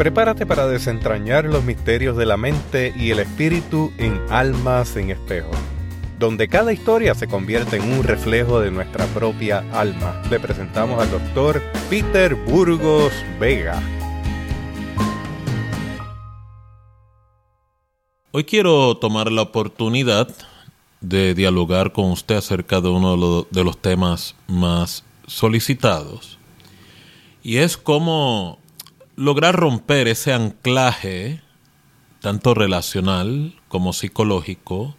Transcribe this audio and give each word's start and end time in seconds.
Prepárate 0.00 0.46
para 0.46 0.66
desentrañar 0.66 1.44
los 1.44 1.62
misterios 1.62 2.16
de 2.16 2.24
la 2.24 2.38
mente 2.38 2.94
y 2.96 3.10
el 3.10 3.18
espíritu 3.18 3.92
en 3.98 4.18
Almas 4.30 4.96
en 4.96 5.10
Espejo, 5.10 5.50
donde 6.18 6.48
cada 6.48 6.72
historia 6.72 7.14
se 7.14 7.28
convierte 7.28 7.76
en 7.76 7.82
un 7.82 8.02
reflejo 8.02 8.60
de 8.60 8.70
nuestra 8.70 9.04
propia 9.08 9.58
alma. 9.74 10.22
Le 10.30 10.40
presentamos 10.40 11.02
al 11.02 11.10
doctor 11.10 11.62
Peter 11.90 12.34
Burgos 12.34 13.12
Vega. 13.38 13.78
Hoy 18.30 18.44
quiero 18.44 18.96
tomar 18.96 19.30
la 19.30 19.42
oportunidad 19.42 20.34
de 21.02 21.34
dialogar 21.34 21.92
con 21.92 22.06
usted 22.06 22.36
acerca 22.36 22.80
de 22.80 22.88
uno 22.88 23.46
de 23.50 23.64
los 23.64 23.76
temas 23.76 24.34
más 24.46 25.04
solicitados. 25.26 26.38
Y 27.42 27.58
es 27.58 27.76
cómo 27.76 28.59
lograr 29.20 29.54
romper 29.54 30.08
ese 30.08 30.32
anclaje, 30.32 31.42
tanto 32.20 32.54
relacional 32.54 33.54
como 33.68 33.92
psicológico, 33.92 34.96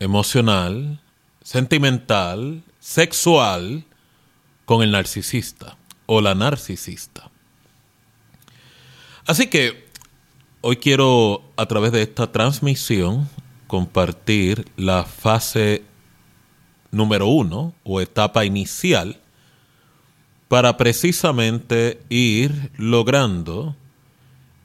emocional, 0.00 1.00
sentimental, 1.40 2.64
sexual, 2.80 3.84
con 4.64 4.82
el 4.82 4.90
narcisista 4.90 5.76
o 6.06 6.20
la 6.20 6.34
narcisista. 6.34 7.30
Así 9.24 9.46
que 9.46 9.86
hoy 10.60 10.78
quiero, 10.78 11.44
a 11.56 11.66
través 11.66 11.92
de 11.92 12.02
esta 12.02 12.32
transmisión, 12.32 13.28
compartir 13.68 14.66
la 14.76 15.04
fase 15.04 15.84
número 16.90 17.28
uno 17.28 17.72
o 17.84 18.00
etapa 18.00 18.44
inicial 18.44 19.21
para 20.52 20.76
precisamente 20.76 22.02
ir 22.10 22.72
logrando 22.76 23.74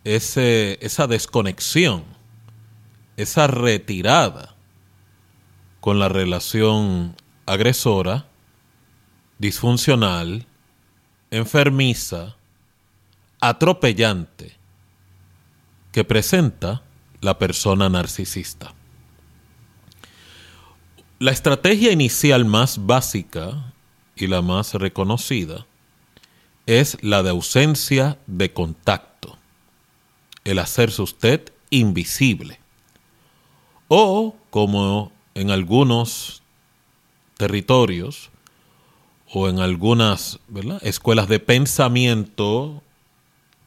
ese, 0.03 0.77
esa 0.81 1.07
desconexión, 1.07 2.03
esa 3.15 3.47
retirada 3.47 4.53
con 5.79 5.97
la 5.97 6.09
relación 6.09 7.15
agresora, 7.45 8.25
disfuncional, 9.39 10.45
enfermiza, 11.31 12.35
atropellante 13.39 14.57
que 15.93 16.03
presenta 16.03 16.81
la 17.21 17.39
persona 17.39 17.87
narcisista. 17.87 18.73
La 21.19 21.31
estrategia 21.31 21.93
inicial 21.93 22.43
más 22.43 22.85
básica 22.85 23.73
y 24.17 24.27
la 24.27 24.41
más 24.41 24.73
reconocida 24.73 25.65
es 26.67 27.01
la 27.01 27.23
de 27.23 27.29
ausencia 27.29 28.19
de 28.27 28.51
contacto, 28.51 29.37
el 30.43 30.59
hacerse 30.59 31.01
usted 31.01 31.51
invisible. 31.69 32.59
O, 33.87 34.35
como 34.49 35.13
en 35.33 35.49
algunos 35.49 36.43
territorios 37.37 38.29
o 39.31 39.47
en 39.47 39.59
algunas 39.59 40.39
escuelas 40.81 41.29
de 41.29 41.39
pensamiento 41.39 42.83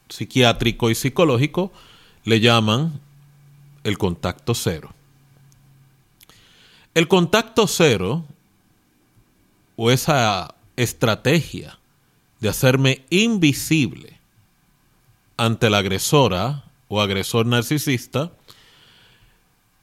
psiquiátrico 0.09 0.91
y 0.91 0.95
psicológico, 0.95 1.71
le 2.23 2.39
llaman 2.39 2.99
el 3.83 3.97
contacto 3.97 4.53
cero. 4.53 4.93
El 6.93 7.07
contacto 7.07 7.65
cero 7.65 8.25
o 9.75 9.89
esa 9.89 10.53
estrategia 10.75 11.79
de 12.41 12.49
hacerme 12.49 13.05
invisible 13.09 14.19
ante 15.37 15.69
la 15.69 15.77
agresora 15.77 16.65
o 16.89 16.99
agresor 17.01 17.45
narcisista 17.45 18.31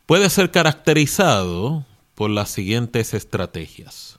puede 0.07 0.29
ser 0.29 0.51
caracterizado 0.51 1.85
por 2.15 2.31
las 2.31 2.51
siguientes 2.51 3.15
estrategias. 3.15 4.19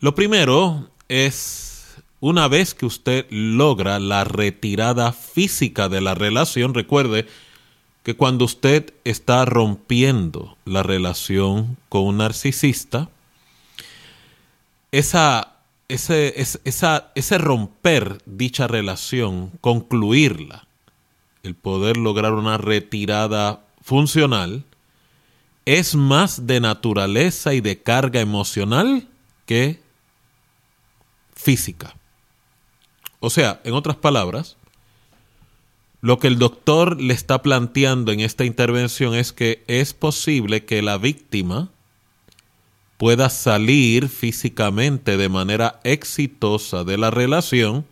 Lo 0.00 0.14
primero 0.14 0.90
es, 1.08 1.96
una 2.20 2.48
vez 2.48 2.74
que 2.74 2.86
usted 2.86 3.26
logra 3.30 3.98
la 3.98 4.24
retirada 4.24 5.12
física 5.12 5.88
de 5.88 6.00
la 6.00 6.14
relación, 6.14 6.74
recuerde 6.74 7.26
que 8.02 8.16
cuando 8.16 8.44
usted 8.44 8.92
está 9.04 9.44
rompiendo 9.44 10.56
la 10.64 10.82
relación 10.82 11.76
con 11.88 12.04
un 12.04 12.18
narcisista, 12.18 13.08
esa 14.92 15.57
ese, 15.88 16.34
ese 16.36 17.38
romper 17.38 18.20
dicha 18.26 18.66
relación, 18.66 19.50
concluirla, 19.60 20.68
el 21.42 21.54
poder 21.54 21.96
lograr 21.96 22.34
una 22.34 22.58
retirada 22.58 23.64
funcional, 23.80 24.64
es 25.64 25.94
más 25.94 26.46
de 26.46 26.60
naturaleza 26.60 27.54
y 27.54 27.60
de 27.60 27.82
carga 27.82 28.20
emocional 28.20 29.08
que 29.46 29.80
física. 31.34 31.94
O 33.20 33.30
sea, 33.30 33.60
en 33.64 33.74
otras 33.74 33.96
palabras, 33.96 34.56
lo 36.00 36.18
que 36.18 36.28
el 36.28 36.38
doctor 36.38 37.00
le 37.00 37.14
está 37.14 37.42
planteando 37.42 38.12
en 38.12 38.20
esta 38.20 38.44
intervención 38.44 39.14
es 39.14 39.32
que 39.32 39.64
es 39.66 39.94
posible 39.94 40.64
que 40.64 40.82
la 40.82 40.98
víctima 40.98 41.70
pueda 42.98 43.30
salir 43.30 44.08
físicamente 44.08 45.16
de 45.16 45.28
manera 45.28 45.80
exitosa 45.84 46.84
de 46.84 46.98
la 46.98 47.10
relación 47.10 47.86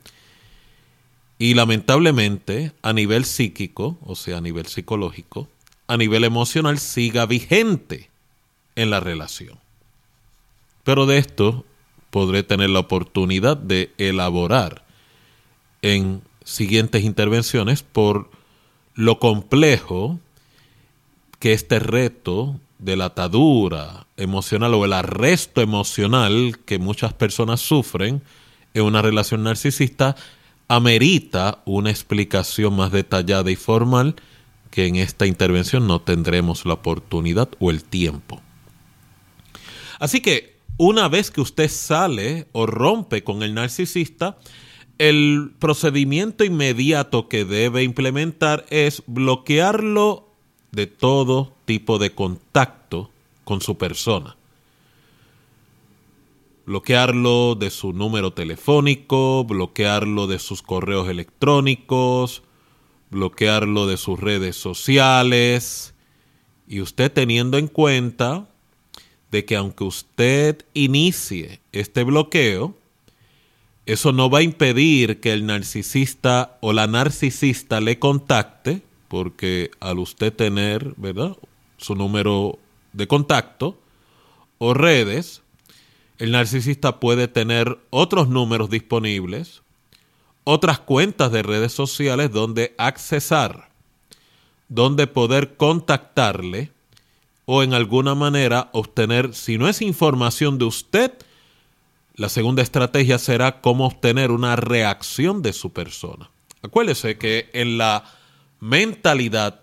y 1.38 1.54
lamentablemente 1.54 2.72
a 2.82 2.92
nivel 2.92 3.24
psíquico, 3.24 3.96
o 4.04 4.16
sea, 4.16 4.38
a 4.38 4.40
nivel 4.40 4.66
psicológico, 4.66 5.48
a 5.86 5.96
nivel 5.96 6.24
emocional 6.24 6.78
siga 6.78 7.24
vigente 7.24 8.10
en 8.74 8.90
la 8.90 9.00
relación. 9.00 9.58
Pero 10.82 11.06
de 11.06 11.18
esto 11.18 11.64
podré 12.10 12.42
tener 12.42 12.70
la 12.70 12.80
oportunidad 12.80 13.56
de 13.56 13.92
elaborar 13.98 14.84
en 15.82 16.22
siguientes 16.44 17.04
intervenciones 17.04 17.82
por 17.82 18.28
lo 18.94 19.20
complejo 19.20 20.18
que 21.38 21.52
este 21.52 21.78
reto 21.78 22.58
de 22.78 22.96
la 22.96 23.06
atadura 23.06 24.06
emocional 24.16 24.74
o 24.74 24.84
el 24.84 24.92
arresto 24.92 25.60
emocional 25.60 26.58
que 26.64 26.78
muchas 26.78 27.12
personas 27.12 27.60
sufren 27.60 28.22
en 28.74 28.82
una 28.82 29.02
relación 29.02 29.42
narcisista 29.42 30.16
amerita 30.68 31.62
una 31.64 31.90
explicación 31.90 32.76
más 32.76 32.92
detallada 32.92 33.50
y 33.50 33.56
formal 33.56 34.16
que 34.70 34.86
en 34.86 34.96
esta 34.96 35.26
intervención 35.26 35.86
no 35.86 36.00
tendremos 36.00 36.66
la 36.66 36.74
oportunidad 36.74 37.48
o 37.60 37.70
el 37.70 37.84
tiempo. 37.84 38.40
Así 39.98 40.20
que 40.20 40.56
una 40.76 41.08
vez 41.08 41.30
que 41.30 41.40
usted 41.40 41.70
sale 41.70 42.48
o 42.52 42.66
rompe 42.66 43.24
con 43.24 43.42
el 43.42 43.54
narcisista, 43.54 44.36
el 44.98 45.52
procedimiento 45.58 46.44
inmediato 46.44 47.28
que 47.28 47.44
debe 47.44 47.82
implementar 47.82 48.66
es 48.68 49.02
bloquearlo 49.06 50.25
de 50.72 50.86
todo 50.86 51.52
tipo 51.64 51.98
de 51.98 52.14
contacto 52.14 53.10
con 53.44 53.60
su 53.60 53.78
persona. 53.78 54.36
Bloquearlo 56.66 57.54
de 57.54 57.70
su 57.70 57.92
número 57.92 58.32
telefónico, 58.32 59.44
bloquearlo 59.44 60.26
de 60.26 60.38
sus 60.38 60.62
correos 60.62 61.08
electrónicos, 61.08 62.42
bloquearlo 63.10 63.86
de 63.86 63.96
sus 63.96 64.18
redes 64.18 64.56
sociales. 64.56 65.94
Y 66.66 66.80
usted 66.80 67.12
teniendo 67.12 67.56
en 67.56 67.68
cuenta 67.68 68.48
de 69.30 69.44
que 69.44 69.56
aunque 69.56 69.84
usted 69.84 70.64
inicie 70.74 71.60
este 71.72 72.02
bloqueo, 72.02 72.76
eso 73.86 74.12
no 74.12 74.28
va 74.28 74.40
a 74.40 74.42
impedir 74.42 75.20
que 75.20 75.32
el 75.32 75.46
narcisista 75.46 76.58
o 76.60 76.72
la 76.72 76.88
narcisista 76.88 77.80
le 77.80 78.00
contacte 78.00 78.82
porque 79.16 79.70
al 79.80 79.98
usted 79.98 80.30
tener, 80.30 80.92
¿verdad? 80.98 81.38
Su 81.78 81.94
número 81.94 82.58
de 82.92 83.08
contacto 83.08 83.78
o 84.58 84.74
redes, 84.74 85.40
el 86.18 86.32
narcisista 86.32 87.00
puede 87.00 87.26
tener 87.26 87.78
otros 87.88 88.28
números 88.28 88.68
disponibles, 88.68 89.62
otras 90.44 90.80
cuentas 90.80 91.32
de 91.32 91.42
redes 91.42 91.72
sociales 91.72 92.30
donde 92.30 92.74
accesar, 92.76 93.70
donde 94.68 95.06
poder 95.06 95.56
contactarle 95.56 96.72
o 97.46 97.62
en 97.62 97.72
alguna 97.72 98.14
manera 98.14 98.68
obtener, 98.72 99.32
si 99.32 99.56
no 99.56 99.66
es 99.66 99.80
información 99.80 100.58
de 100.58 100.66
usted, 100.66 101.10
la 102.16 102.28
segunda 102.28 102.62
estrategia 102.62 103.18
será 103.18 103.62
cómo 103.62 103.86
obtener 103.86 104.30
una 104.30 104.56
reacción 104.56 105.40
de 105.40 105.54
su 105.54 105.72
persona. 105.72 106.28
Acuérdese 106.60 107.16
que 107.16 107.48
en 107.54 107.78
la 107.78 108.04
mentalidad 108.60 109.60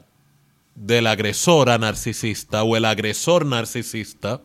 del 0.76 1.08
agresora 1.08 1.78
narcisista 1.78 2.64
o 2.64 2.76
el 2.76 2.86
agresor 2.86 3.46
narcisista, 3.46 4.42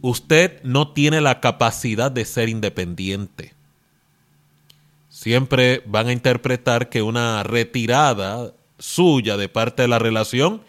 usted 0.00 0.62
no 0.64 0.92
tiene 0.92 1.20
la 1.20 1.40
capacidad 1.40 2.10
de 2.10 2.24
ser 2.24 2.48
independiente. 2.48 3.54
siempre 5.08 5.82
van 5.86 6.08
a 6.08 6.12
interpretar 6.12 6.88
que 6.88 7.00
una 7.00 7.44
retirada 7.44 8.52
suya 8.80 9.36
de 9.36 9.48
parte 9.48 9.82
de 9.82 9.88
la 9.88 10.00
relación 10.00 10.62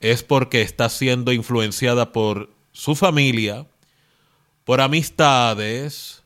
es 0.00 0.24
porque 0.24 0.62
está 0.62 0.88
siendo 0.88 1.32
influenciada 1.32 2.10
por 2.10 2.50
su 2.72 2.96
familia, 2.96 3.66
por 4.64 4.80
amistades, 4.80 6.23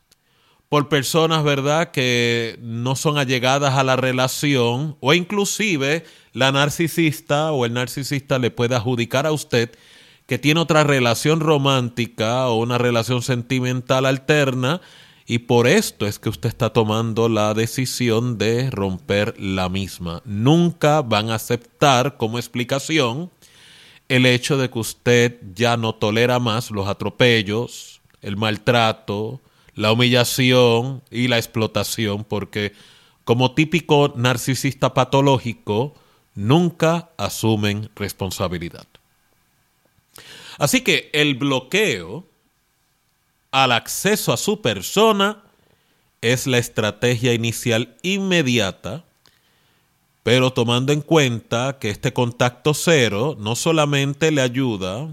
por 0.68 0.88
personas, 0.88 1.44
¿verdad?, 1.44 1.90
que 1.92 2.58
no 2.60 2.94
son 2.94 3.18
allegadas 3.18 3.74
a 3.74 3.84
la 3.84 3.96
relación 3.96 4.96
o 5.00 5.14
inclusive 5.14 6.04
la 6.32 6.52
narcisista 6.52 7.52
o 7.52 7.64
el 7.64 7.72
narcisista 7.72 8.38
le 8.38 8.50
puede 8.50 8.74
adjudicar 8.74 9.26
a 9.26 9.32
usted 9.32 9.70
que 10.26 10.38
tiene 10.38 10.60
otra 10.60 10.84
relación 10.84 11.40
romántica 11.40 12.48
o 12.48 12.58
una 12.58 12.76
relación 12.76 13.22
sentimental 13.22 14.04
alterna 14.04 14.82
y 15.26 15.40
por 15.40 15.66
esto 15.66 16.06
es 16.06 16.18
que 16.18 16.28
usted 16.28 16.50
está 16.50 16.70
tomando 16.70 17.30
la 17.30 17.54
decisión 17.54 18.36
de 18.36 18.70
romper 18.70 19.34
la 19.38 19.68
misma. 19.68 20.22
Nunca 20.24 21.00
van 21.00 21.30
a 21.30 21.36
aceptar 21.36 22.18
como 22.18 22.38
explicación 22.38 23.30
el 24.08 24.26
hecho 24.26 24.58
de 24.58 24.70
que 24.70 24.78
usted 24.78 25.38
ya 25.54 25.76
no 25.78 25.94
tolera 25.94 26.38
más 26.38 26.70
los 26.70 26.88
atropellos, 26.88 28.00
el 28.20 28.36
maltrato, 28.36 29.40
la 29.78 29.92
humillación 29.92 31.04
y 31.08 31.28
la 31.28 31.36
explotación, 31.36 32.24
porque 32.24 32.72
como 33.22 33.52
típico 33.52 34.12
narcisista 34.16 34.92
patológico, 34.92 35.94
nunca 36.34 37.10
asumen 37.16 37.88
responsabilidad. 37.94 38.88
Así 40.58 40.80
que 40.80 41.10
el 41.12 41.36
bloqueo 41.36 42.26
al 43.52 43.70
acceso 43.70 44.32
a 44.32 44.36
su 44.36 44.60
persona 44.60 45.44
es 46.22 46.48
la 46.48 46.58
estrategia 46.58 47.32
inicial 47.32 47.96
inmediata, 48.02 49.04
pero 50.24 50.52
tomando 50.52 50.92
en 50.92 51.02
cuenta 51.02 51.78
que 51.78 51.90
este 51.90 52.12
contacto 52.12 52.74
cero 52.74 53.36
no 53.38 53.54
solamente 53.54 54.32
le 54.32 54.42
ayuda 54.42 55.08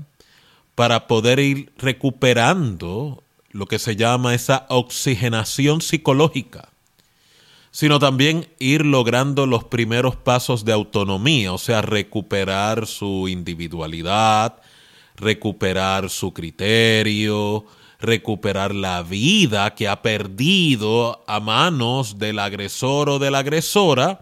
para 0.73 1.05
poder 1.05 1.37
ir 1.37 1.71
recuperando 1.77 3.21
lo 3.55 3.67
que 3.67 3.79
se 3.79 3.95
llama 3.95 4.35
esa 4.35 4.65
oxigenación 4.67 5.79
psicológica, 5.79 6.67
sino 7.71 7.99
también 7.99 8.49
ir 8.59 8.85
logrando 8.85 9.45
los 9.45 9.63
primeros 9.63 10.17
pasos 10.17 10.65
de 10.65 10.73
autonomía, 10.73 11.53
o 11.53 11.57
sea, 11.57 11.81
recuperar 11.81 12.85
su 12.85 13.29
individualidad, 13.29 14.61
recuperar 15.15 16.09
su 16.09 16.33
criterio, 16.33 17.65
recuperar 18.01 18.75
la 18.75 19.03
vida 19.03 19.73
que 19.73 19.87
ha 19.87 20.01
perdido 20.01 21.23
a 21.25 21.39
manos 21.39 22.19
del 22.19 22.39
agresor 22.39 23.07
o 23.07 23.19
de 23.19 23.31
la 23.31 23.39
agresora, 23.39 24.19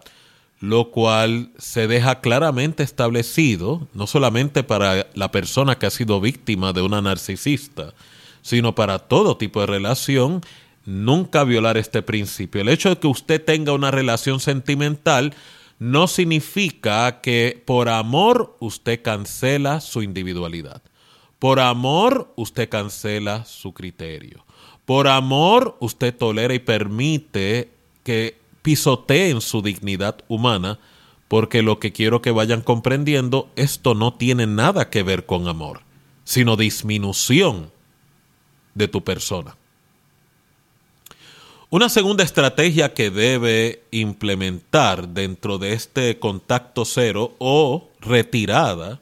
lo 0.60 0.92
cual 0.92 1.50
se 1.58 1.88
deja 1.88 2.20
claramente 2.20 2.84
establecido, 2.84 3.88
no 3.94 4.06
solamente 4.06 4.62
para 4.62 5.08
la 5.14 5.32
persona 5.32 5.76
que 5.76 5.86
ha 5.86 5.90
sido 5.90 6.20
víctima 6.20 6.72
de 6.72 6.82
una 6.82 7.02
narcisista, 7.02 7.94
sino 8.44 8.74
para 8.74 8.98
todo 8.98 9.38
tipo 9.38 9.60
de 9.60 9.66
relación, 9.66 10.42
nunca 10.84 11.44
violar 11.44 11.78
este 11.78 12.02
principio. 12.02 12.60
El 12.60 12.68
hecho 12.68 12.90
de 12.90 12.98
que 12.98 13.06
usted 13.06 13.42
tenga 13.42 13.72
una 13.72 13.90
relación 13.90 14.38
sentimental 14.38 15.34
no 15.78 16.06
significa 16.06 17.22
que 17.22 17.62
por 17.64 17.88
amor 17.88 18.54
usted 18.60 19.00
cancela 19.00 19.80
su 19.80 20.02
individualidad. 20.02 20.82
Por 21.38 21.58
amor 21.58 22.34
usted 22.36 22.68
cancela 22.68 23.46
su 23.46 23.72
criterio. 23.72 24.44
Por 24.84 25.08
amor 25.08 25.78
usted 25.80 26.14
tolera 26.14 26.52
y 26.52 26.58
permite 26.58 27.70
que 28.02 28.36
pisoteen 28.60 29.40
su 29.40 29.62
dignidad 29.62 30.18
humana, 30.28 30.78
porque 31.28 31.62
lo 31.62 31.78
que 31.80 31.92
quiero 31.92 32.20
que 32.20 32.30
vayan 32.30 32.60
comprendiendo, 32.60 33.48
esto 33.56 33.94
no 33.94 34.12
tiene 34.12 34.46
nada 34.46 34.90
que 34.90 35.02
ver 35.02 35.24
con 35.24 35.48
amor, 35.48 35.80
sino 36.24 36.58
disminución 36.58 37.72
de 38.74 38.88
tu 38.88 39.02
persona. 39.02 39.56
Una 41.70 41.88
segunda 41.88 42.22
estrategia 42.22 42.94
que 42.94 43.10
debe 43.10 43.82
implementar 43.90 45.08
dentro 45.08 45.58
de 45.58 45.72
este 45.72 46.18
contacto 46.18 46.84
cero 46.84 47.34
o 47.38 47.88
retirada 48.00 49.00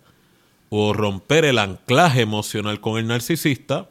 o 0.71 0.95
romper 0.95 1.45
el 1.45 1.59
anclaje 1.59 2.23
emocional 2.23 2.81
con 2.81 2.99
el 2.99 3.07
narcisista 3.07 3.91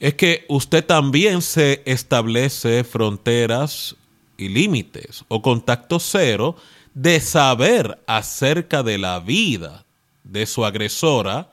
es 0.00 0.14
que 0.14 0.44
usted 0.48 0.84
también 0.84 1.40
se 1.40 1.80
establece 1.86 2.84
fronteras 2.84 3.96
y 4.36 4.48
límites 4.48 5.24
o 5.28 5.40
contacto 5.40 5.98
cero 5.98 6.56
de 6.92 7.20
saber 7.20 7.98
acerca 8.06 8.82
de 8.82 8.98
la 8.98 9.20
vida 9.20 9.86
de 10.24 10.44
su 10.44 10.66
agresora 10.66 11.50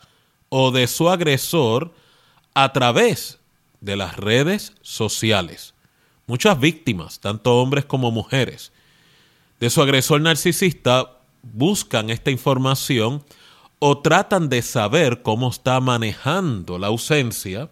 o 0.49 0.71
de 0.71 0.87
su 0.87 1.09
agresor 1.09 1.93
a 2.63 2.73
través 2.73 3.39
de 3.79 3.95
las 3.95 4.17
redes 4.17 4.73
sociales. 4.81 5.73
Muchas 6.27 6.59
víctimas, 6.59 7.19
tanto 7.19 7.61
hombres 7.61 7.85
como 7.85 8.11
mujeres, 8.11 8.73
de 9.59 9.69
su 9.69 9.81
agresor 9.81 10.21
narcisista 10.21 11.19
buscan 11.41 12.09
esta 12.09 12.31
información 12.31 13.23
o 13.79 13.99
tratan 13.99 14.49
de 14.49 14.61
saber 14.61 15.21
cómo 15.21 15.49
está 15.49 15.79
manejando 15.79 16.77
la 16.77 16.87
ausencia 16.87 17.69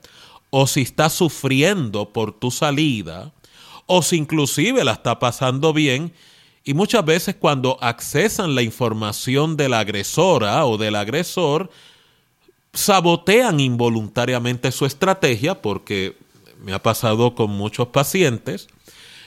o 0.52 0.68
si 0.68 0.82
está 0.82 1.10
sufriendo 1.10 2.14
por 2.14 2.32
tu 2.32 2.50
salida 2.50 3.34
o 3.88 4.02
si 4.02 4.16
inclusive 4.16 4.86
la 4.86 4.94
está 4.94 5.20
pasando 5.20 5.74
bien. 5.74 6.14
Y 6.64 6.74
muchas 6.74 7.04
veces 7.04 7.36
cuando 7.36 7.78
accesan 7.82 8.56
la 8.56 8.62
información 8.62 9.58
de 9.58 9.68
la 9.68 9.80
agresora 9.80 10.66
o 10.66 10.78
del 10.78 10.96
agresor, 10.96 11.70
sabotean 12.78 13.60
involuntariamente 13.60 14.72
su 14.72 14.86
estrategia 14.86 15.62
porque 15.62 16.16
me 16.64 16.74
ha 16.74 16.84
pasado 16.84 17.34
con 17.34 17.50
muchos 17.50 17.88
pacientes, 17.88 18.68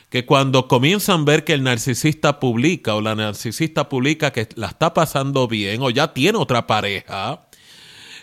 que 0.08 0.24
cuando 0.24 0.68
comienzan 0.68 1.22
a 1.22 1.24
ver 1.24 1.44
que 1.44 1.52
el 1.52 1.64
narcisista 1.64 2.38
publica 2.38 2.94
o 2.94 3.00
la 3.00 3.16
narcisista 3.16 3.88
publica 3.88 4.32
que 4.32 4.48
la 4.54 4.68
está 4.68 4.94
pasando 4.94 5.48
bien 5.48 5.82
o 5.82 5.90
ya 5.90 6.14
tiene 6.14 6.38
otra 6.38 6.66
pareja, 6.68 7.42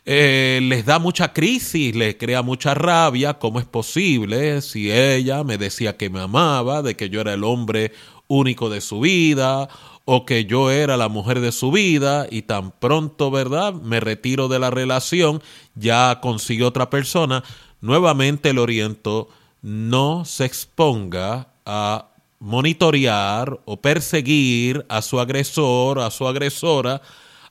eh, 0.09 0.62
les 0.63 0.86
da 0.86 1.00
mucha 1.00 1.33
crisis, 1.33 1.94
les 1.94 2.15
crea 2.15 2.42
mucha 2.42 2.74
rabia, 2.74 3.33
¿cómo 3.33 3.59
es 3.59 3.65
posible 3.65 4.62
si 4.62 4.89
ella 4.89 5.44
me 5.44 5.57
decía 5.57 5.98
que 5.98 6.09
me 6.09 6.21
amaba, 6.21 6.81
de 6.81 6.95
que 6.95 7.09
yo 7.09 7.19
era 7.19 7.33
el 7.33 7.44
hombre 7.44 7.92
único 8.30 8.69
de 8.69 8.80
su 8.80 9.01
vida, 9.01 9.68
o 10.06 10.26
que 10.26 10.45
yo 10.45 10.71
era 10.71 10.95
la 10.95 11.09
mujer 11.09 11.42
de 11.42 11.52
su 11.52 11.71
vida, 11.71 12.26
y 12.31 12.44
tan 12.44 12.71
pronto, 12.71 13.31
¿verdad? 13.31 13.73
Me 13.73 13.99
retiro 13.99 14.47
de 14.47 14.59
la 14.59 14.69
relación, 14.69 15.44
ya 15.76 16.21
consigo 16.21 16.68
otra 16.68 16.90
persona, 16.90 17.44
nuevamente 17.81 18.52
el 18.52 18.59
oriento 18.59 19.28
no 19.61 20.23
se 20.23 20.45
exponga 20.45 21.49
a 21.66 22.06
monitorear 22.40 23.59
o 23.66 23.81
perseguir 23.81 24.85
a 24.87 25.02
su 25.02 25.19
agresor, 25.19 25.99
a 25.99 26.09
su 26.11 26.26
agresora, 26.26 27.02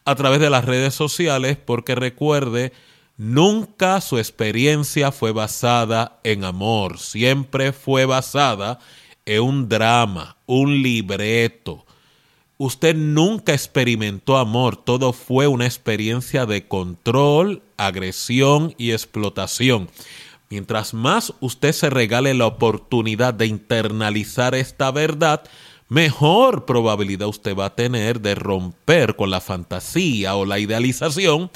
a 0.07 0.15
través 0.15 0.41
de 0.41 0.51
las 0.51 0.65
redes 0.65 0.95
sociales, 0.95 1.59
porque 1.63 1.97
recuerde, 1.97 2.73
nunca 3.19 4.01
su 4.01 4.19
experiencia 4.19 5.11
fue 5.11 5.33
basada 5.33 6.21
en 6.23 6.45
amor, 6.45 6.99
siempre 6.99 7.73
fue 7.73 8.07
basada 8.07 8.79
en 9.27 9.43
un 9.43 9.69
drama, 9.69 10.37
un 10.47 10.81
libreto. 10.81 11.85
Usted 12.57 12.95
nunca 12.95 13.53
experimentó 13.53 14.37
amor, 14.37 14.77
todo 14.77 15.13
fue 15.13 15.49
una 15.49 15.67
experiencia 15.67 16.47
de 16.47 16.69
control, 16.69 17.63
agresión 17.77 18.75
y 18.79 18.93
explotación. 18.93 19.91
Mientras 20.49 20.95
más 20.95 21.35
usted 21.41 21.73
se 21.73 21.91
regale 21.91 22.33
la 22.33 22.47
oportunidad 22.47 23.35
de 23.35 23.47
internalizar 23.47 24.55
esta 24.55 24.93
verdad, 24.93 25.43
mejor 25.89 26.65
probabilidad 26.65 27.29
usted 27.29 27.57
va 27.57 27.67
a 27.67 27.75
tener 27.75 28.21
de 28.21 28.35
romper 28.35 29.17
con 29.17 29.31
la 29.31 29.41
fantasía 29.41 30.35
o 30.35 30.45
la 30.45 30.59
idealización 30.59 31.51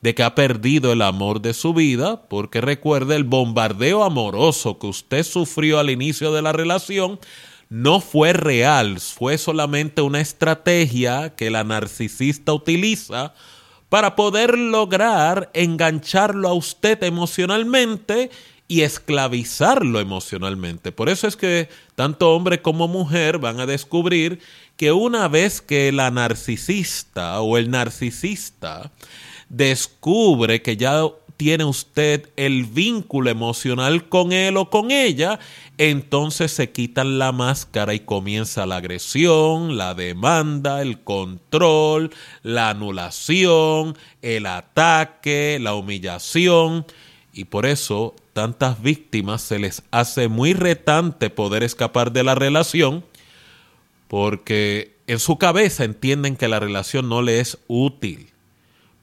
de 0.00 0.14
que 0.14 0.24
ha 0.24 0.34
perdido 0.34 0.92
el 0.92 1.02
amor 1.02 1.40
de 1.40 1.54
su 1.54 1.74
vida, 1.74 2.28
porque 2.28 2.60
recuerde 2.60 3.14
el 3.14 3.24
bombardeo 3.24 4.02
amoroso 4.02 4.78
que 4.78 4.88
usted 4.88 5.22
sufrió 5.22 5.78
al 5.78 5.90
inicio 5.90 6.32
de 6.32 6.42
la 6.42 6.52
relación 6.52 7.20
no 7.72 8.00
fue 8.00 8.34
real, 8.34 9.00
fue 9.00 9.38
solamente 9.38 10.02
una 10.02 10.20
estrategia 10.20 11.34
que 11.34 11.50
la 11.50 11.64
narcisista 11.64 12.52
utiliza 12.52 13.32
para 13.88 14.14
poder 14.14 14.58
lograr 14.58 15.50
engancharlo 15.54 16.48
a 16.48 16.52
usted 16.52 17.02
emocionalmente 17.02 18.30
y 18.72 18.80
esclavizarlo 18.80 20.00
emocionalmente. 20.00 20.92
Por 20.92 21.10
eso 21.10 21.28
es 21.28 21.36
que 21.36 21.68
tanto 21.94 22.34
hombre 22.34 22.62
como 22.62 22.88
mujer 22.88 23.36
van 23.36 23.60
a 23.60 23.66
descubrir 23.66 24.38
que 24.78 24.92
una 24.92 25.28
vez 25.28 25.60
que 25.60 25.92
la 25.92 26.10
narcisista 26.10 27.38
o 27.42 27.58
el 27.58 27.68
narcisista 27.68 28.90
descubre 29.50 30.62
que 30.62 30.78
ya 30.78 31.02
tiene 31.36 31.66
usted 31.66 32.30
el 32.36 32.64
vínculo 32.64 33.28
emocional 33.28 34.08
con 34.08 34.32
él 34.32 34.56
o 34.56 34.70
con 34.70 34.90
ella, 34.90 35.38
entonces 35.76 36.50
se 36.50 36.72
quitan 36.72 37.18
la 37.18 37.30
máscara 37.30 37.92
y 37.92 38.00
comienza 38.00 38.64
la 38.64 38.76
agresión, 38.76 39.76
la 39.76 39.92
demanda, 39.92 40.80
el 40.80 41.02
control, 41.02 42.10
la 42.42 42.70
anulación, 42.70 43.98
el 44.22 44.46
ataque, 44.46 45.58
la 45.60 45.74
humillación. 45.74 46.86
Y 47.32 47.44
por 47.44 47.66
eso 47.66 48.14
tantas 48.32 48.82
víctimas 48.82 49.42
se 49.42 49.58
les 49.58 49.82
hace 49.90 50.28
muy 50.28 50.52
retante 50.52 51.30
poder 51.30 51.62
escapar 51.62 52.12
de 52.12 52.24
la 52.24 52.34
relación 52.34 53.04
porque 54.08 54.94
en 55.06 55.18
su 55.18 55.38
cabeza 55.38 55.84
entienden 55.84 56.36
que 56.36 56.48
la 56.48 56.60
relación 56.60 57.08
no 57.08 57.22
le 57.22 57.40
es 57.40 57.58
útil, 57.68 58.28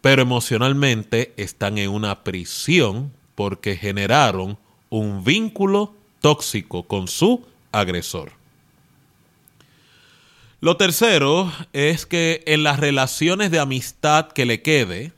pero 0.02 0.22
emocionalmente 0.22 1.34
están 1.38 1.80
en 1.80 1.90
una 1.90 2.24
prisión 2.24 3.12
porque 3.34 3.76
generaron 3.76 4.58
un 4.90 5.24
vínculo 5.24 5.96
tóxico 6.22 6.84
con 6.84 7.08
su 7.08 7.44
agresor. 7.72 8.34
Lo 10.62 10.78
tercero 10.78 11.52
es 11.74 12.06
que 12.06 12.44
en 12.46 12.64
las 12.64 12.80
relaciones 12.80 13.50
de 13.50 13.60
amistad 13.60 14.28
que 14.28 14.46
le 14.46 14.62
quede, 14.62 15.14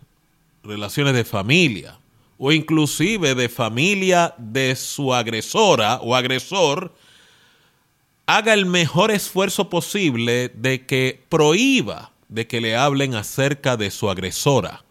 relaciones 0.63 1.15
de 1.15 1.25
familia 1.25 2.00
o 2.43 2.51
inclusive 2.51 3.35
de 3.35 3.49
familia 3.49 4.33
de 4.39 4.75
su 4.75 5.13
agresora 5.13 5.99
o 6.01 6.15
agresor, 6.15 6.91
haga 8.25 8.55
el 8.55 8.65
mejor 8.65 9.11
esfuerzo 9.11 9.69
posible 9.69 10.49
de 10.55 10.87
que 10.87 11.23
prohíba 11.29 12.11
de 12.29 12.47
que 12.47 12.59
le 12.59 12.75
hablen 12.75 13.13
acerca 13.13 13.77
de 13.77 13.91
su 13.91 14.09
agresora. 14.09 14.83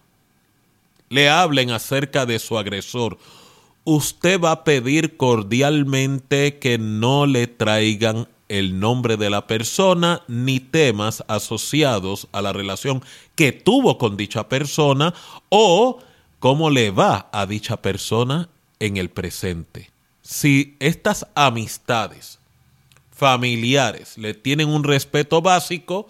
Le 1.08 1.28
hablen 1.28 1.72
acerca 1.72 2.24
de 2.24 2.38
su 2.38 2.56
agresor. 2.56 3.18
Usted 3.82 4.40
va 4.40 4.52
a 4.52 4.62
pedir 4.62 5.16
cordialmente 5.16 6.60
que 6.60 6.78
no 6.78 7.26
le 7.26 7.48
traigan 7.48 8.28
el 8.48 8.78
nombre 8.78 9.16
de 9.16 9.28
la 9.28 9.48
persona 9.48 10.22
ni 10.28 10.60
temas 10.60 11.24
asociados 11.26 12.28
a 12.30 12.42
la 12.42 12.52
relación 12.52 13.02
que 13.34 13.50
tuvo 13.50 13.98
con 13.98 14.16
dicha 14.16 14.48
persona 14.48 15.14
o 15.48 15.98
cómo 16.40 16.70
le 16.70 16.90
va 16.90 17.28
a 17.32 17.46
dicha 17.46 17.80
persona 17.80 18.48
en 18.80 18.96
el 18.96 19.10
presente. 19.10 19.90
Si 20.22 20.76
estas 20.80 21.26
amistades 21.34 22.40
familiares 23.12 24.18
le 24.18 24.34
tienen 24.34 24.68
un 24.68 24.82
respeto 24.82 25.42
básico, 25.42 26.08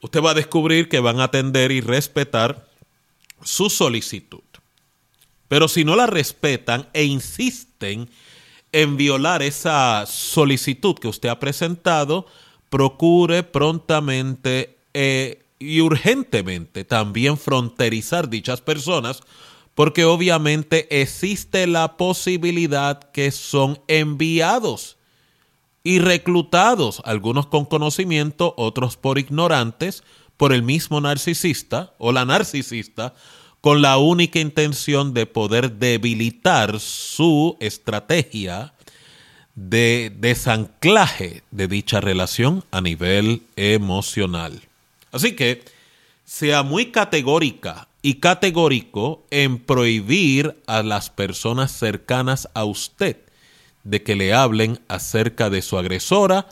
usted 0.00 0.20
va 0.20 0.32
a 0.32 0.34
descubrir 0.34 0.88
que 0.88 1.00
van 1.00 1.20
a 1.20 1.24
atender 1.24 1.70
y 1.70 1.80
respetar 1.80 2.68
su 3.42 3.70
solicitud. 3.70 4.42
Pero 5.48 5.68
si 5.68 5.84
no 5.84 5.96
la 5.96 6.06
respetan 6.06 6.88
e 6.92 7.04
insisten 7.04 8.10
en 8.72 8.96
violar 8.96 9.42
esa 9.42 10.06
solicitud 10.06 10.96
que 10.96 11.08
usted 11.08 11.28
ha 11.28 11.38
presentado, 11.38 12.26
procure 12.70 13.42
prontamente 13.42 14.78
eh, 14.94 15.44
y 15.58 15.80
urgentemente 15.80 16.84
también 16.84 17.36
fronterizar 17.36 18.28
dichas 18.28 18.60
personas, 18.60 19.22
porque 19.74 20.04
obviamente 20.04 21.00
existe 21.00 21.66
la 21.66 21.96
posibilidad 21.96 23.10
que 23.12 23.30
son 23.30 23.80
enviados 23.88 24.98
y 25.84 25.98
reclutados, 25.98 27.02
algunos 27.04 27.46
con 27.46 27.64
conocimiento, 27.64 28.54
otros 28.56 28.96
por 28.96 29.18
ignorantes, 29.18 30.04
por 30.36 30.52
el 30.52 30.62
mismo 30.62 31.00
narcisista 31.00 31.94
o 31.98 32.12
la 32.12 32.24
narcisista, 32.24 33.14
con 33.60 33.80
la 33.80 33.96
única 33.98 34.40
intención 34.40 35.14
de 35.14 35.26
poder 35.26 35.72
debilitar 35.72 36.80
su 36.80 37.56
estrategia 37.60 38.74
de 39.54 40.12
desanclaje 40.18 41.42
de 41.50 41.68
dicha 41.68 42.00
relación 42.00 42.64
a 42.70 42.80
nivel 42.80 43.42
emocional. 43.56 44.62
Así 45.12 45.36
que 45.36 45.62
sea 46.24 46.62
muy 46.62 46.86
categórica 46.86 47.86
y 48.02 48.14
categórico 48.14 49.24
en 49.30 49.58
prohibir 49.58 50.60
a 50.66 50.82
las 50.82 51.08
personas 51.08 51.70
cercanas 51.70 52.48
a 52.52 52.64
usted 52.64 53.16
de 53.84 54.02
que 54.02 54.16
le 54.16 54.34
hablen 54.34 54.80
acerca 54.88 55.50
de 55.50 55.62
su 55.62 55.78
agresora, 55.78 56.48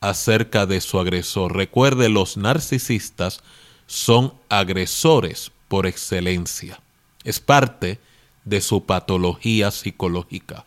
acerca 0.00 0.66
de 0.66 0.80
su 0.80 0.98
agresor. 0.98 1.54
Recuerde, 1.54 2.08
los 2.08 2.36
narcisistas 2.36 3.42
son 3.86 4.34
agresores 4.48 5.52
por 5.68 5.86
excelencia. 5.86 6.80
Es 7.22 7.40
parte 7.40 8.00
de 8.44 8.60
su 8.60 8.84
patología 8.84 9.70
psicológica. 9.70 10.64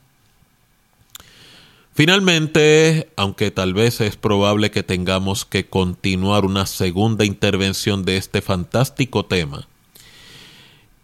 Finalmente, 1.93 3.09
aunque 3.15 3.49
tal 3.49 3.73
vez 3.73 4.01
es 4.01 4.17
probable 4.17 4.69
que 4.69 4.83
tengamos 4.83 5.45
que 5.45 5.65
continuar 5.65 6.45
una 6.45 6.67
segunda 6.67 7.25
intervención 7.25 8.05
de 8.05 8.17
este 8.17 8.43
fantástico 8.43 9.25
tema, 9.25 9.67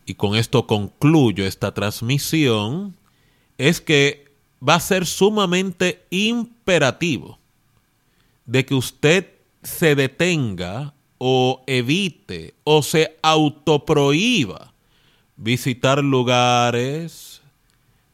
y 0.05 0.15
con 0.15 0.35
esto 0.35 0.67
concluyo 0.67 1.45
esta 1.45 1.73
transmisión, 1.73 2.95
es 3.57 3.81
que 3.81 4.31
va 4.67 4.75
a 4.75 4.79
ser 4.79 5.05
sumamente 5.05 6.05
imperativo 6.09 7.39
de 8.45 8.65
que 8.65 8.75
usted 8.75 9.29
se 9.61 9.95
detenga 9.95 10.93
o 11.17 11.63
evite 11.67 12.53
o 12.63 12.83
se 12.83 13.17
autoprohíba 13.21 14.73
visitar 15.37 16.03
lugares 16.03 17.41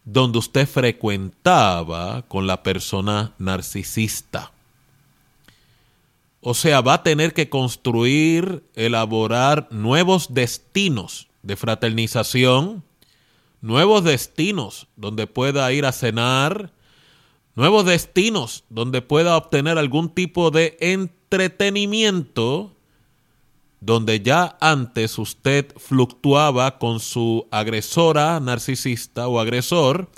donde 0.05 0.39
usted 0.39 0.67
frecuentaba 0.67 2.23
con 2.27 2.47
la 2.47 2.63
persona 2.63 3.33
narcisista. 3.37 4.51
O 6.41 6.53
sea, 6.53 6.81
va 6.81 6.95
a 6.95 7.03
tener 7.03 7.33
que 7.33 7.49
construir, 7.49 8.63
elaborar 8.75 9.67
nuevos 9.71 10.33
destinos 10.33 11.28
de 11.43 11.55
fraternización, 11.55 12.83
nuevos 13.61 14.03
destinos 14.03 14.87
donde 14.95 15.27
pueda 15.27 15.71
ir 15.73 15.85
a 15.85 15.91
cenar, 15.91 16.71
nuevos 17.55 17.85
destinos 17.85 18.63
donde 18.69 19.01
pueda 19.01 19.37
obtener 19.37 19.77
algún 19.77 20.09
tipo 20.09 20.51
de 20.51 20.77
entretenimiento, 20.79 22.75
donde 23.81 24.21
ya 24.21 24.57
antes 24.59 25.17
usted 25.17 25.73
fluctuaba 25.77 26.79
con 26.79 26.99
su 26.99 27.47
agresora 27.51 28.39
narcisista 28.39 29.27
o 29.27 29.39
agresor, 29.39 30.09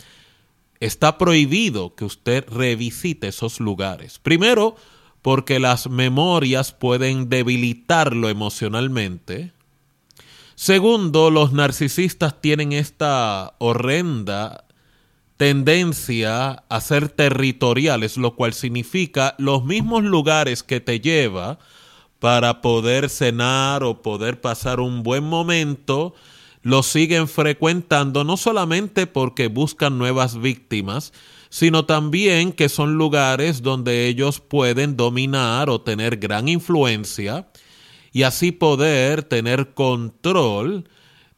está 0.80 1.18
prohibido 1.18 1.96
que 1.96 2.06
usted 2.06 2.44
revisite 2.50 3.28
esos 3.28 3.60
lugares. 3.60 4.20
Primero, 4.20 4.75
porque 5.22 5.60
las 5.60 5.90
memorias 5.90 6.72
pueden 6.74 7.30
debilitarlo 7.30 8.30
emocionalmente, 8.30 9.54
Segundo, 10.55 11.31
los 11.31 11.53
narcisistas 11.53 12.41
tienen 12.41 12.72
esta 12.72 13.55
horrenda 13.60 14.65
tendencia 15.38 16.63
a 16.70 16.81
ser 16.81 17.10
territoriales, 17.10 18.15
lo 18.17 18.36
cual 18.36 18.53
significa 18.53 19.34
los 19.39 19.65
mismos 19.65 20.03
lugares 20.03 20.62
que 20.62 20.79
te 20.79 21.00
lleva 21.00 21.58
para 22.20 22.62
poder 22.62 23.10
cenar 23.10 23.84
o 23.84 24.03
poder 24.03 24.39
pasar 24.39 24.79
un 24.79 25.01
buen 25.01 25.24
momento, 25.24 26.13
los 26.62 26.86
siguen 26.86 27.27
frecuentando 27.27 28.24
no 28.24 28.38
solamente 28.38 29.08
porque 29.08 29.48
buscan 29.48 29.98
nuevas 29.98 30.39
víctimas, 30.39 31.12
sino 31.50 31.86
también 31.86 32.53
que 32.53 32.70
son 32.70 32.93
lugares 32.93 33.63
donde 33.63 34.05
ellos 34.05 34.39
pueden 34.39 34.96
dominar 34.96 35.72
o 35.72 35.81
tener 35.81 36.17
gran 36.17 36.48
influencia 36.48 37.48
y 38.12 38.24
así 38.24 38.51
poder 38.51 39.24
tener 39.24 39.74
control 39.74 40.86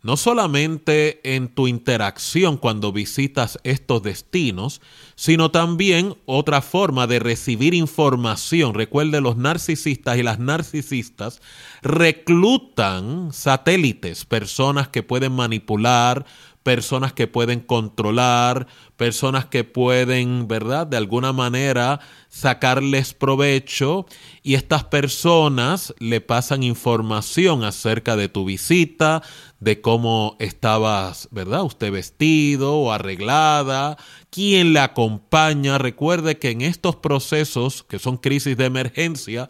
no 0.04 0.18
solamente 0.18 1.22
en 1.36 1.48
tu 1.48 1.68
interacción 1.68 2.58
cuando 2.58 2.92
visitas 2.92 3.58
estos 3.64 4.04
destinos, 4.04 4.82
sino 5.16 5.50
también 5.50 6.16
otra 6.26 6.62
forma 6.62 7.08
de 7.08 7.20
recibir 7.20 7.74
información. 7.74 8.74
Recuerde, 8.74 9.22
los 9.22 9.38
narcisistas 9.38 10.18
y 10.18 10.24
las 10.24 10.40
narcisistas 10.40 11.42
reclutan 11.82 13.32
satélites, 13.32 14.26
personas 14.26 14.90
que 14.90 15.04
pueden 15.04 15.32
manipular, 15.32 16.26
personas 16.64 17.14
que 17.14 17.28
pueden 17.28 17.60
controlar, 17.60 18.68
personas 18.96 19.46
que 19.46 19.64
pueden, 19.66 20.48
¿verdad? 20.48 20.88
De 20.88 20.98
alguna 20.98 21.34
manera 21.34 22.00
sacarles 22.30 23.14
provecho 23.14 24.06
y 24.42 24.56
estas 24.56 24.86
personas 24.86 25.94
le 26.00 26.22
pasan 26.22 26.64
información 26.64 27.64
acerca 27.64 28.16
de 28.16 28.30
tu 28.30 28.46
visita, 28.46 29.22
de 29.60 29.82
cómo 29.82 30.36
estabas, 30.40 31.28
¿verdad? 31.32 31.64
Usted 31.64 31.92
vestido 31.92 32.76
o 32.78 32.92
arreglada, 32.92 33.98
quién 34.30 34.74
le 34.74 34.80
acompaña. 34.80 35.78
Recuerde 35.78 36.40
que 36.40 36.52
en 36.52 36.62
estos 36.62 36.96
procesos, 36.96 37.84
que 37.84 38.00
son 38.00 38.18
crisis 38.18 38.58
de 38.58 38.66
emergencia, 38.66 39.50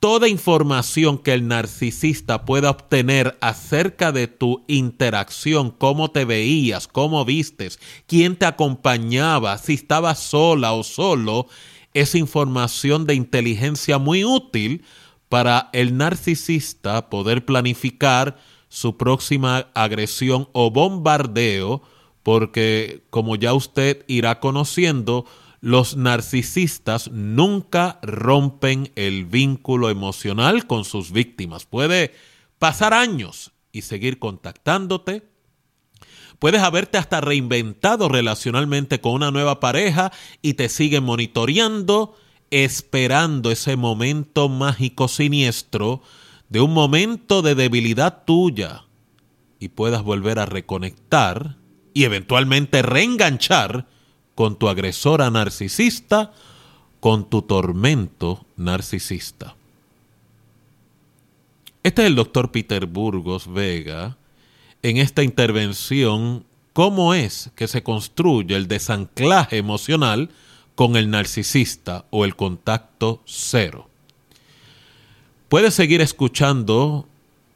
toda 0.00 0.28
información 0.28 1.18
que 1.18 1.32
el 1.32 1.48
narcisista 1.48 2.44
pueda 2.44 2.70
obtener 2.70 3.36
acerca 3.40 4.12
de 4.12 4.28
tu 4.28 4.64
interacción, 4.68 5.70
cómo 5.70 6.10
te 6.10 6.24
veías, 6.24 6.86
cómo 6.86 7.24
vistes, 7.24 7.80
quién 8.06 8.36
te 8.36 8.46
acompañaba, 8.46 9.58
si 9.58 9.74
estabas 9.74 10.20
sola 10.20 10.72
o 10.72 10.84
solo, 10.84 11.48
es 11.94 12.14
información 12.14 13.06
de 13.06 13.14
inteligencia 13.14 13.98
muy 13.98 14.24
útil 14.24 14.84
para 15.28 15.68
el 15.72 15.96
narcisista 15.96 17.10
poder 17.10 17.44
planificar 17.44 18.38
su 18.68 18.96
próxima 18.96 19.68
agresión 19.74 20.48
o 20.52 20.70
bombardeo, 20.70 21.82
porque 22.22 23.02
como 23.10 23.34
ya 23.36 23.52
usted 23.54 24.04
irá 24.06 24.38
conociendo, 24.38 25.24
los 25.60 25.96
narcisistas 25.96 27.10
nunca 27.10 27.98
rompen 28.02 28.92
el 28.94 29.24
vínculo 29.24 29.90
emocional 29.90 30.66
con 30.66 30.84
sus 30.84 31.10
víctimas. 31.10 31.66
Puede 31.66 32.12
pasar 32.58 32.94
años 32.94 33.52
y 33.72 33.82
seguir 33.82 34.18
contactándote. 34.18 35.26
Puedes 36.38 36.62
haberte 36.62 36.98
hasta 36.98 37.20
reinventado 37.20 38.08
relacionalmente 38.08 39.00
con 39.00 39.12
una 39.14 39.30
nueva 39.30 39.58
pareja 39.58 40.12
y 40.40 40.54
te 40.54 40.68
siguen 40.68 41.02
monitoreando, 41.02 42.16
esperando 42.50 43.50
ese 43.50 43.76
momento 43.76 44.48
mágico 44.48 45.08
siniestro 45.08 46.02
de 46.48 46.60
un 46.60 46.72
momento 46.72 47.42
de 47.42 47.56
debilidad 47.56 48.24
tuya 48.24 48.84
y 49.58 49.68
puedas 49.68 50.02
volver 50.02 50.38
a 50.38 50.46
reconectar 50.46 51.56
y 51.92 52.04
eventualmente 52.04 52.82
reenganchar 52.82 53.88
con 54.38 54.54
tu 54.54 54.68
agresora 54.68 55.32
narcisista, 55.32 56.32
con 57.00 57.28
tu 57.28 57.42
tormento 57.42 58.46
narcisista. 58.56 59.56
Este 61.82 62.02
es 62.02 62.06
el 62.06 62.14
doctor 62.14 62.52
Peter 62.52 62.86
Burgos 62.86 63.52
Vega 63.52 64.16
en 64.84 64.98
esta 64.98 65.24
intervención 65.24 66.44
cómo 66.72 67.14
es 67.14 67.50
que 67.56 67.66
se 67.66 67.82
construye 67.82 68.54
el 68.54 68.68
desanclaje 68.68 69.56
emocional 69.56 70.30
con 70.76 70.94
el 70.94 71.10
narcisista 71.10 72.04
o 72.10 72.24
el 72.24 72.36
contacto 72.36 73.20
cero. 73.24 73.90
Puedes 75.48 75.74
seguir 75.74 76.00
escuchando 76.00 77.08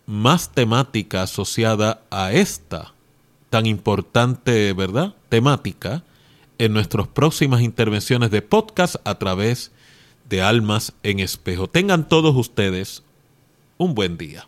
más 0.07 0.51
temática 0.51 1.23
asociada 1.23 2.03
a 2.11 2.33
esta 2.33 2.93
tan 3.51 3.67
importante, 3.67 4.73
¿verdad? 4.73 5.15
Temática 5.29 6.03
en 6.65 6.73
nuestras 6.73 7.09
próximas 7.09 7.61
intervenciones 7.61 8.31
de 8.31 8.41
podcast 8.41 8.95
a 9.03 9.19
través 9.19 9.73
de 10.29 10.43
Almas 10.43 10.93
en 11.03 11.19
Espejo. 11.19 11.69
Tengan 11.69 12.07
todos 12.07 12.37
ustedes 12.37 13.03
un 13.79 13.97
buen 13.97 14.17
día. 14.17 14.47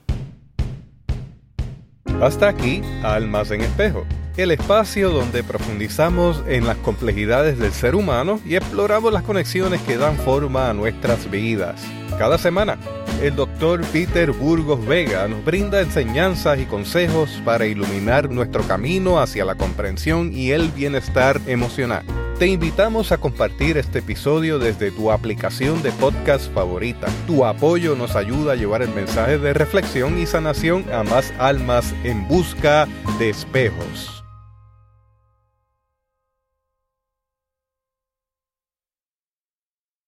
Hasta 2.22 2.48
aquí, 2.48 2.82
Almas 3.02 3.50
en 3.50 3.62
Espejo, 3.62 4.06
el 4.36 4.52
espacio 4.52 5.10
donde 5.10 5.42
profundizamos 5.42 6.40
en 6.46 6.68
las 6.68 6.76
complejidades 6.76 7.58
del 7.58 7.72
ser 7.72 7.96
humano 7.96 8.38
y 8.46 8.54
exploramos 8.54 9.12
las 9.12 9.24
conexiones 9.24 9.80
que 9.82 9.96
dan 9.96 10.16
forma 10.16 10.70
a 10.70 10.72
nuestras 10.72 11.28
vidas. 11.28 11.84
Cada 12.16 12.38
semana, 12.38 12.78
el 13.26 13.36
doctor 13.36 13.80
Peter 13.86 14.32
Burgos 14.32 14.84
Vega 14.86 15.26
nos 15.28 15.42
brinda 15.42 15.80
enseñanzas 15.80 16.58
y 16.58 16.66
consejos 16.66 17.40
para 17.42 17.64
iluminar 17.64 18.30
nuestro 18.30 18.62
camino 18.64 19.18
hacia 19.18 19.46
la 19.46 19.54
comprensión 19.54 20.30
y 20.34 20.50
el 20.50 20.68
bienestar 20.68 21.40
emocional. 21.46 22.04
Te 22.38 22.48
invitamos 22.48 23.12
a 23.12 23.18
compartir 23.18 23.78
este 23.78 24.00
episodio 24.00 24.58
desde 24.58 24.90
tu 24.90 25.10
aplicación 25.10 25.82
de 25.82 25.92
podcast 25.92 26.52
favorita. 26.52 27.06
Tu 27.26 27.46
apoyo 27.46 27.94
nos 27.96 28.14
ayuda 28.14 28.52
a 28.52 28.56
llevar 28.56 28.82
el 28.82 28.90
mensaje 28.90 29.38
de 29.38 29.54
reflexión 29.54 30.18
y 30.18 30.26
sanación 30.26 30.84
a 30.92 31.02
más 31.02 31.32
almas 31.38 31.94
en 32.04 32.28
busca 32.28 32.86
de 33.18 33.30
espejos. 33.30 34.13